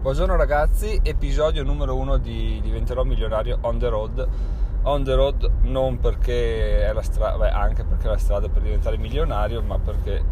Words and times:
Buongiorno 0.00 0.36
ragazzi, 0.36 1.00
episodio 1.02 1.64
numero 1.64 1.96
uno 1.96 2.18
di 2.18 2.60
Diventerò 2.62 3.02
milionario 3.02 3.58
on 3.62 3.80
the 3.80 3.88
road. 3.88 4.28
On 4.82 5.02
the 5.02 5.12
road 5.12 5.50
non 5.62 5.98
perché 5.98 6.86
è 6.86 6.92
la 6.92 7.02
strada, 7.02 7.52
anche 7.52 7.82
perché 7.82 8.06
è 8.06 8.10
la 8.10 8.16
strada 8.16 8.48
per 8.48 8.62
diventare 8.62 8.96
milionario, 8.96 9.60
ma 9.60 9.76
perché 9.80 10.22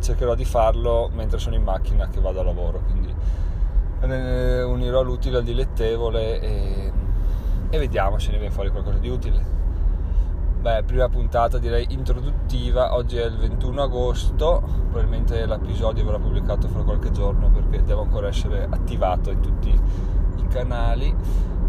cercherò 0.00 0.34
di 0.34 0.44
farlo 0.44 1.08
mentre 1.14 1.38
sono 1.38 1.54
in 1.54 1.62
macchina 1.62 2.08
che 2.08 2.20
vado 2.20 2.40
a 2.40 2.42
lavoro, 2.42 2.80
quindi 2.80 3.14
eh, 4.00 4.62
unirò 4.64 5.02
l'utile 5.02 5.36
al 5.36 5.44
dilettevole 5.44 6.40
e, 6.40 6.92
e 7.70 7.78
vediamo 7.78 8.18
se 8.18 8.32
ne 8.32 8.38
viene 8.38 8.52
fuori 8.52 8.70
qualcosa 8.70 8.98
di 8.98 9.08
utile. 9.08 9.59
Beh, 10.60 10.82
prima 10.82 11.08
puntata 11.08 11.56
direi 11.56 11.86
introduttiva, 11.88 12.94
oggi 12.94 13.16
è 13.16 13.24
il 13.24 13.38
21 13.38 13.80
agosto, 13.80 14.62
probabilmente 14.90 15.46
l'episodio 15.46 16.04
verrà 16.04 16.18
pubblicato 16.18 16.68
fra 16.68 16.82
qualche 16.82 17.10
giorno 17.12 17.48
perché 17.48 17.82
devo 17.82 18.02
ancora 18.02 18.28
essere 18.28 18.66
attivato 18.68 19.30
in 19.30 19.40
tutti 19.40 19.70
i 19.70 20.46
canali. 20.48 21.16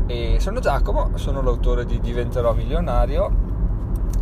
E 0.08 0.42
sono 0.42 0.60
Giacomo, 0.60 1.12
sono 1.16 1.42
l'autore 1.42 1.86
di 1.86 2.02
Diventerò 2.02 2.54
milionario. 2.54 3.32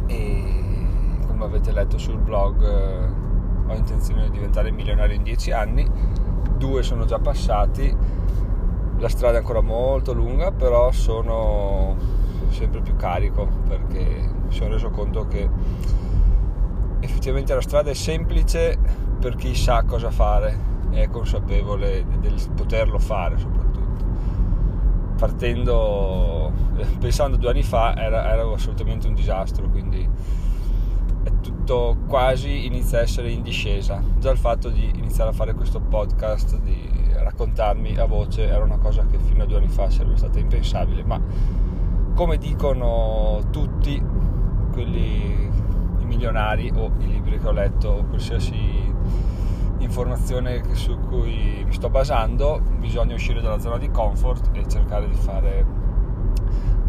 E 0.05 1.17
come 1.25 1.45
avete 1.45 1.71
letto 1.71 1.97
sul 1.97 2.19
blog 2.19 2.63
ho 3.65 3.73
intenzione 3.73 4.25
di 4.25 4.29
diventare 4.29 4.69
milionario 4.69 5.15
in 5.15 5.23
10 5.23 5.51
anni, 5.51 5.89
due 6.57 6.83
sono 6.83 7.05
già 7.05 7.17
passati, 7.17 7.97
la 8.99 9.09
strada 9.09 9.37
è 9.37 9.39
ancora 9.39 9.61
molto 9.61 10.13
lunga, 10.13 10.51
però 10.51 10.91
sono 10.91 11.95
sempre 12.49 12.81
più 12.81 12.95
carico 12.95 13.47
perché 13.67 14.37
mi 14.49 14.55
sono 14.55 14.71
reso 14.71 14.89
conto 14.89 15.27
che 15.27 15.47
effettivamente 16.99 17.53
la 17.53 17.61
strada 17.61 17.91
è 17.91 17.93
semplice 17.93 18.77
per 19.19 19.35
chi 19.35 19.55
sa 19.55 19.83
cosa 19.83 20.09
fare 20.09 20.67
e 20.89 21.03
è 21.03 21.09
consapevole 21.09 22.03
del 22.19 22.35
poterlo 22.55 22.97
fare 22.97 23.37
soprattutto. 23.37 23.77
Partendo, 25.17 26.51
pensando 26.99 27.37
due 27.37 27.49
anni 27.51 27.63
fa, 27.63 27.95
era, 27.95 28.31
era 28.31 28.51
assolutamente 28.51 29.07
un 29.07 29.13
disastro, 29.13 29.69
quindi 29.69 30.07
è 31.21 31.31
tutto 31.41 31.97
quasi 32.07 32.65
inizia 32.65 32.99
a 32.99 33.01
essere 33.01 33.29
in 33.29 33.43
discesa. 33.43 34.01
Già 34.17 34.31
il 34.31 34.37
fatto 34.37 34.69
di 34.69 34.91
iniziare 34.95 35.29
a 35.29 35.33
fare 35.33 35.53
questo 35.53 35.79
podcast, 35.79 36.57
di 36.59 36.89
raccontarmi 37.13 37.97
a 37.97 38.05
voce, 38.05 38.47
era 38.47 38.63
una 38.63 38.77
cosa 38.77 39.05
che 39.05 39.19
fino 39.19 39.43
a 39.43 39.45
due 39.45 39.57
anni 39.57 39.67
fa 39.67 39.91
sarebbe 39.91 40.17
stata 40.17 40.39
impensabile, 40.39 41.03
ma 41.03 41.21
come 42.19 42.37
dicono 42.37 43.43
tutti, 43.49 43.98
milionari 46.19 46.69
o 46.75 46.91
i 46.99 47.07
libri 47.07 47.39
che 47.39 47.47
ho 47.47 47.51
letto 47.51 47.87
o 47.87 48.03
qualsiasi 48.03 48.93
informazione 49.77 50.61
su 50.73 50.99
cui 50.99 51.63
mi 51.65 51.71
sto 51.71 51.89
basando, 51.89 52.61
bisogna 52.77 53.15
uscire 53.15 53.39
dalla 53.39 53.59
zona 53.59 53.77
di 53.77 53.89
comfort 53.89 54.49
e 54.51 54.67
cercare 54.67 55.07
di 55.07 55.15
fare 55.15 55.65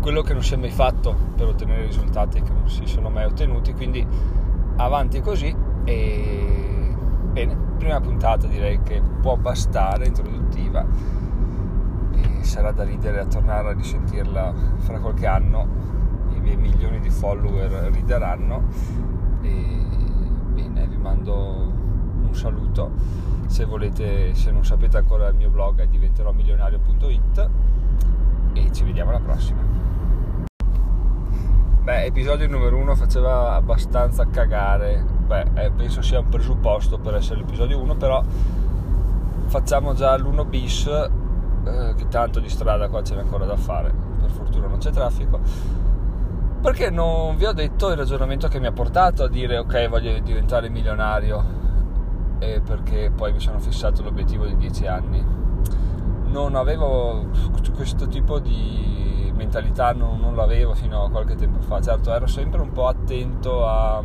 quello 0.01 0.23
che 0.23 0.33
non 0.33 0.43
si 0.43 0.55
è 0.55 0.57
mai 0.57 0.71
fatto 0.71 1.15
per 1.37 1.47
ottenere 1.47 1.87
risultati 1.87 2.43
che 2.43 2.51
non 2.51 2.69
si 2.69 2.87
sono 2.87 3.09
mai 3.09 3.27
ottenuti, 3.27 3.73
quindi 3.73 4.05
avanti 4.77 5.21
così 5.21 5.55
e 5.85 6.97
bene, 7.31 7.57
prima 7.79 8.01
puntata 8.01 8.49
direi 8.49 8.83
che 8.83 9.01
può 9.21 9.37
bastare 9.37 10.07
introduttiva 10.07 10.85
sarà 12.41 12.73
da 12.73 12.83
ridere 12.83 13.21
a 13.21 13.27
tornare 13.27 13.69
a 13.69 13.73
risentirla 13.73 14.53
fra 14.79 14.99
qualche 14.99 15.27
anno, 15.27 15.69
i 16.35 16.41
miei 16.41 16.57
milioni 16.57 16.99
di 16.99 17.11
follower 17.11 17.71
rideranno 17.93 19.20
e 19.43 19.87
bene, 20.55 20.87
vi 20.87 20.97
mando 20.97 21.35
un 21.35 22.35
saluto, 22.35 22.91
se 23.47 23.65
volete, 23.65 24.35
se 24.35 24.51
non 24.51 24.65
sapete 24.65 24.97
ancora 24.99 25.29
il 25.29 25.35
mio 25.35 25.51
blog 25.51 25.81
è 25.81 25.87
diventeròmilionario.it 25.87 27.49
e 28.53 28.73
ci 28.73 28.85
vediamo 28.85 29.11
alla 29.11 29.21
prossima. 29.21 29.61
Beh, 31.83 32.05
episodio 32.05 32.47
numero 32.47 32.77
uno 32.77 32.95
faceva 32.95 33.55
abbastanza 33.55 34.27
cagare, 34.29 35.03
beh, 35.03 35.47
eh, 35.55 35.71
penso 35.71 36.03
sia 36.03 36.21
un 36.21 36.29
presupposto 36.29 36.99
per 36.99 37.15
essere 37.15 37.41
l'episodio 37.41 37.81
1, 37.81 37.97
però 37.97 38.23
facciamo 39.47 39.95
già 39.95 40.17
l'1 40.17 40.47
bis 40.47 40.87
eh, 40.87 41.95
che 41.97 42.09
tanto 42.09 42.39
di 42.39 42.49
strada 42.49 42.89
qua 42.89 43.03
ce 43.03 43.15
n'è 43.15 43.23
ancora 43.23 43.47
da 43.47 43.57
fare, 43.57 43.93
per 44.21 44.31
fortuna 44.31 44.67
non 44.67 44.79
c'è 44.79 44.91
traffico. 44.91 45.41
Perché 46.61 46.91
non 46.91 47.37
vi 47.37 47.47
ho 47.47 47.53
detto 47.53 47.89
il 47.89 47.97
ragionamento 47.97 48.47
che 48.47 48.61
mi 48.61 48.67
ha 48.67 48.73
portato 48.73 49.25
a 49.25 49.29
dire 49.29 49.57
ok 49.57 49.89
voglio 49.89 50.19
diventare 50.19 50.69
milionario 50.69 51.43
e 52.39 52.61
perché 52.61 53.11
poi 53.15 53.33
mi 53.33 53.41
sono 53.41 53.59
fissato 53.59 54.03
l'obiettivo 54.03 54.45
di 54.45 54.57
10 54.57 54.87
anni. 54.87 55.25
Non 56.27 56.55
avevo 56.57 57.29
questo 57.75 58.07
tipo 58.09 58.39
di 58.41 59.33
mentalità, 59.35 59.93
non, 59.93 60.21
non 60.21 60.37
l'avevo 60.37 60.75
fino 60.75 61.05
a 61.05 61.11
qualche 61.11 61.35
tempo 61.35 61.61
fa. 61.61 61.81
Certo, 61.81 62.13
ero 62.13 62.27
sempre 62.27 62.61
un 62.61 62.73
po' 62.73 62.89
attento 62.89 63.67
a, 63.67 64.03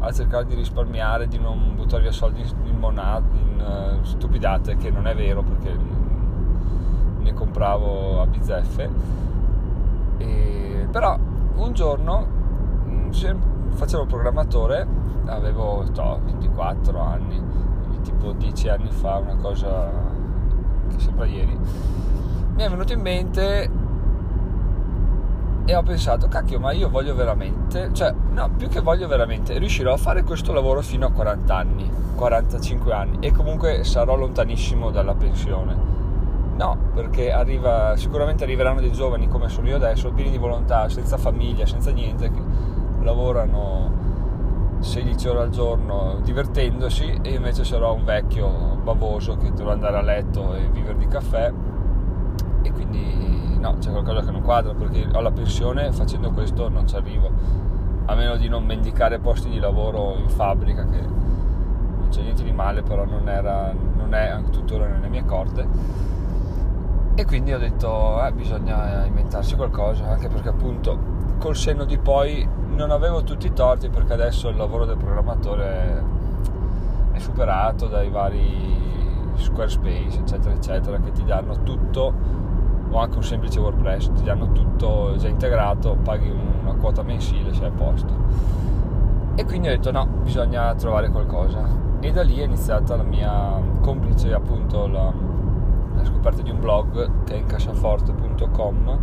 a 0.00 0.12
cercare 0.12 0.46
di 0.46 0.54
risparmiare, 0.54 1.28
di 1.28 1.38
non 1.38 1.74
buttare 1.76 2.02
via 2.02 2.12
soldi 2.12 2.42
in, 2.64 2.78
monate, 2.78 3.36
in 3.36 3.98
uh, 4.00 4.02
stupidate, 4.02 4.78
che 4.78 4.90
non 4.90 5.06
è 5.06 5.14
vero 5.14 5.42
perché 5.42 5.76
ne 7.18 7.34
compravo 7.34 8.22
a 8.22 8.26
bizzeffe. 8.26 8.90
E, 10.16 10.88
però 10.90 11.18
un 11.56 11.72
giorno 11.72 12.26
mm, 12.86 13.10
facevo 13.70 14.02
il 14.02 14.08
programmatore, 14.08 14.86
avevo 15.26 15.84
to, 15.92 16.20
24 16.24 17.00
anni, 17.00 17.42
tipo 18.02 18.32
10 18.32 18.68
anni 18.68 18.90
fa, 18.90 19.16
una 19.16 19.36
cosa 19.36 19.90
che 20.88 20.98
sembra 20.98 21.26
ieri. 21.26 21.58
Mi 22.54 22.62
è 22.62 22.68
venuto 22.68 22.92
in 22.92 23.00
mente 23.00 23.70
e 25.66 25.74
ho 25.74 25.82
pensato, 25.82 26.28
cacchio, 26.28 26.60
ma 26.60 26.72
io 26.72 26.90
voglio 26.90 27.14
veramente, 27.14 27.90
cioè, 27.92 28.14
no, 28.30 28.50
più 28.56 28.68
che 28.68 28.80
voglio 28.80 29.08
veramente, 29.08 29.58
riuscirò 29.58 29.92
a 29.94 29.96
fare 29.96 30.22
questo 30.22 30.52
lavoro 30.52 30.82
fino 30.82 31.06
a 31.06 31.10
40 31.10 31.56
anni, 31.56 31.90
45 32.14 32.92
anni 32.92 33.16
e 33.20 33.32
comunque 33.32 33.82
sarò 33.82 34.14
lontanissimo 34.14 34.90
dalla 34.90 35.14
pensione 35.14 35.94
No, 36.56 36.76
perché 36.94 37.32
arriva, 37.32 37.96
sicuramente 37.96 38.44
arriveranno 38.44 38.80
dei 38.80 38.92
giovani 38.92 39.26
come 39.28 39.48
sono 39.48 39.68
io 39.68 39.76
adesso, 39.76 40.12
pieni 40.12 40.30
di 40.30 40.38
volontà, 40.38 40.88
senza 40.88 41.16
famiglia, 41.16 41.66
senza 41.66 41.90
niente, 41.90 42.30
che 42.30 42.40
lavorano 43.00 43.92
16 44.78 45.28
ore 45.28 45.40
al 45.40 45.50
giorno 45.50 46.20
divertendosi 46.22 47.18
e 47.22 47.34
invece 47.34 47.64
sarò 47.64 47.94
un 47.94 48.04
vecchio 48.04 48.78
bavoso 48.82 49.36
che 49.36 49.50
dovrà 49.52 49.72
andare 49.72 49.96
a 49.96 50.02
letto 50.02 50.54
e 50.54 50.68
vivere 50.68 50.96
di 50.96 51.08
caffè. 51.08 51.52
E 52.62 52.70
quindi 52.70 53.58
no, 53.58 53.76
c'è 53.78 53.90
qualcosa 53.90 54.20
che 54.20 54.30
non 54.30 54.42
quadra 54.42 54.74
perché 54.74 55.08
ho 55.10 55.20
la 55.20 55.32
pensione 55.32 55.90
facendo 55.90 56.30
questo 56.30 56.68
non 56.68 56.86
ci 56.86 56.96
arrivo 56.96 57.30
a 58.06 58.14
meno 58.14 58.36
di 58.36 58.48
non 58.48 58.64
mendicare 58.64 59.18
posti 59.18 59.48
di 59.48 59.58
lavoro 59.58 60.16
in 60.18 60.28
fabbrica 60.28 60.86
che 60.86 61.00
non 61.00 62.08
c'è 62.10 62.20
niente 62.20 62.42
di 62.42 62.52
male 62.52 62.82
però 62.82 63.06
non, 63.06 63.26
era, 63.28 63.72
non 63.96 64.12
è 64.12 64.38
tuttora 64.50 64.86
nelle 64.86 65.08
mie 65.08 65.24
corde 65.24 65.66
e 67.16 67.24
quindi 67.24 67.52
ho 67.52 67.58
detto 67.58 68.24
eh, 68.24 68.32
bisogna 68.32 69.04
inventarsi 69.04 69.54
qualcosa 69.54 70.08
anche 70.08 70.28
perché 70.28 70.48
appunto 70.48 70.98
col 71.38 71.56
senno 71.56 71.84
di 71.84 71.96
poi 71.98 72.46
non 72.74 72.90
avevo 72.90 73.22
tutti 73.22 73.46
i 73.46 73.52
torti 73.52 73.88
perché 73.88 74.14
adesso 74.14 74.48
il 74.48 74.56
lavoro 74.56 74.84
del 74.84 74.96
programmatore 74.96 76.02
è 77.12 77.18
superato 77.18 77.86
dai 77.86 78.10
vari 78.10 78.82
Squarespace 79.36 80.20
eccetera 80.20 80.54
eccetera 80.54 80.98
che 80.98 81.12
ti 81.12 81.24
danno 81.24 81.62
tutto 81.62 82.12
o 82.90 82.98
anche 82.98 83.16
un 83.16 83.24
semplice 83.24 83.58
WordPress 83.58 84.10
ti 84.12 84.22
danno 84.22 84.52
tutto 84.52 85.14
già 85.16 85.28
integrato 85.28 85.96
paghi 86.02 86.30
una 86.30 86.74
quota 86.74 87.02
mensile 87.02 87.52
sei 87.52 87.66
a 87.66 87.70
posto. 87.70 88.12
E 89.34 89.44
quindi 89.44 89.68
ho 89.68 89.70
detto 89.72 89.90
no 89.90 90.06
bisogna 90.22 90.72
trovare 90.74 91.08
qualcosa 91.10 91.66
e 91.98 92.12
da 92.12 92.22
lì 92.22 92.38
è 92.38 92.44
iniziata 92.44 92.94
la 92.96 93.02
mia 93.02 93.60
complice 93.80 94.32
appunto 94.32 94.86
la 94.86 95.12
scoperta 96.24 96.40
di 96.40 96.50
un 96.50 96.58
blog 96.58 97.24
che 97.24 97.34
è 97.34 97.36
incassaforte.com 97.36 98.98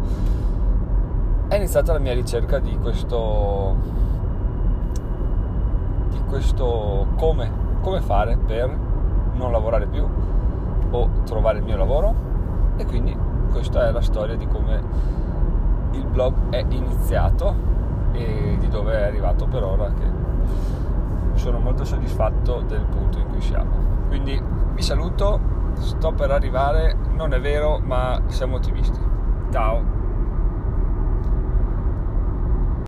è 1.50 1.56
iniziata 1.56 1.94
la 1.94 2.00
mia 2.00 2.14
ricerca 2.14 2.58
di 2.58 2.76
questo 2.80 3.76
di 6.10 6.20
questo 6.28 7.06
come 7.18 7.52
come 7.82 8.02
fare 8.02 8.38
per 8.38 8.76
non 9.34 9.52
lavorare 9.52 9.86
più 9.86 10.04
o 10.90 11.10
trovare 11.24 11.60
il 11.60 11.64
mio 11.64 11.78
lavoro. 11.78 12.14
E 12.78 12.86
quindi 12.86 13.16
questa 13.52 13.88
è 13.88 13.92
la 13.92 14.02
storia 14.02 14.36
di 14.36 14.48
come 14.48 14.82
il 15.92 16.06
blog 16.06 16.50
è 16.50 16.66
iniziato 16.70 17.54
e 18.14 18.58
di 18.60 18.68
dove 18.68 18.94
è 18.94 19.04
arrivato 19.04 19.46
per 19.46 19.64
ora 19.64 19.94
che 19.94 20.10
sono 21.36 21.60
molto 21.60 21.84
soddisfatto 21.84 22.62
del 22.62 22.86
punto 22.86 23.20
in 23.20 23.28
cui 23.28 23.42
siamo. 23.42 23.70
Quindi 24.08 24.42
vi 24.74 24.82
saluto 24.82 25.60
sto 25.76 26.12
per 26.12 26.32
arrivare, 26.32 26.96
non 27.12 27.34
è 27.34 27.40
vero, 27.40 27.80
ma 27.80 28.22
siamo 28.28 28.56
ottimisti. 28.56 29.00
Ciao! 29.52 30.01